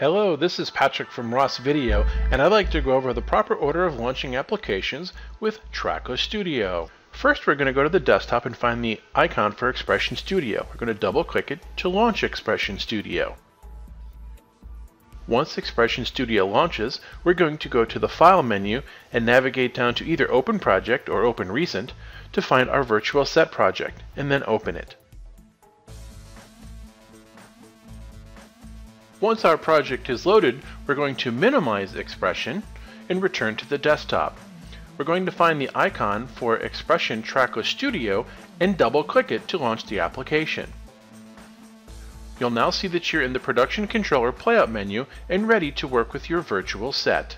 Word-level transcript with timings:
Hello, 0.00 0.34
this 0.34 0.58
is 0.58 0.70
Patrick 0.70 1.10
from 1.10 1.34
Ross 1.34 1.58
Video, 1.58 2.06
and 2.30 2.40
I'd 2.40 2.46
like 2.46 2.70
to 2.70 2.80
go 2.80 2.92
over 2.92 3.12
the 3.12 3.20
proper 3.20 3.54
order 3.54 3.84
of 3.84 4.00
launching 4.00 4.34
applications 4.34 5.12
with 5.40 5.60
Trackless 5.72 6.22
Studio. 6.22 6.88
First, 7.12 7.46
we're 7.46 7.54
going 7.54 7.66
to 7.66 7.74
go 7.74 7.82
to 7.82 7.90
the 7.90 8.00
desktop 8.00 8.46
and 8.46 8.56
find 8.56 8.82
the 8.82 8.98
icon 9.14 9.52
for 9.52 9.70
XPression 9.70 10.16
Studio. 10.16 10.66
We're 10.70 10.78
going 10.78 10.86
to 10.86 10.98
double 10.98 11.22
click 11.22 11.50
it 11.50 11.58
to 11.76 11.90
launch 11.90 12.22
XPression 12.22 12.80
Studio. 12.80 13.36
Once 15.28 15.56
XPression 15.56 16.06
Studio 16.06 16.46
launches, 16.46 17.02
we're 17.22 17.34
going 17.34 17.58
to 17.58 17.68
go 17.68 17.84
to 17.84 17.98
the 17.98 18.08
File 18.08 18.42
menu 18.42 18.80
and 19.12 19.26
navigate 19.26 19.74
down 19.74 19.94
to 19.96 20.06
either 20.06 20.32
Open 20.32 20.58
Project 20.58 21.10
or 21.10 21.24
Open 21.26 21.52
Recent 21.52 21.92
to 22.32 22.40
find 22.40 22.70
our 22.70 22.84
Virtual 22.84 23.26
Set 23.26 23.52
project, 23.52 24.02
and 24.16 24.30
then 24.32 24.44
open 24.46 24.76
it. 24.76 24.96
Once 29.20 29.44
our 29.44 29.58
project 29.58 30.08
is 30.08 30.24
loaded, 30.24 30.62
we're 30.86 30.94
going 30.94 31.14
to 31.14 31.30
minimize 31.30 31.92
XPression 31.92 32.62
and 33.10 33.22
return 33.22 33.54
to 33.54 33.68
the 33.68 33.76
desktop. 33.76 34.38
We're 34.96 35.04
going 35.04 35.26
to 35.26 35.32
find 35.32 35.60
the 35.60 35.70
icon 35.74 36.26
for 36.26 36.58
XPression 36.58 37.22
Trackless 37.22 37.68
Studio 37.68 38.24
and 38.60 38.78
double 38.78 39.04
click 39.04 39.30
it 39.30 39.46
to 39.48 39.58
launch 39.58 39.84
the 39.86 40.00
application. 40.00 40.72
You'll 42.38 42.48
now 42.48 42.70
see 42.70 42.88
that 42.88 43.12
you're 43.12 43.22
in 43.22 43.34
the 43.34 43.38
Production 43.38 43.86
Controller 43.86 44.32
Playout 44.32 44.70
menu 44.70 45.04
and 45.28 45.46
ready 45.46 45.70
to 45.72 45.86
work 45.86 46.14
with 46.14 46.30
your 46.30 46.40
virtual 46.40 46.90
set. 46.90 47.36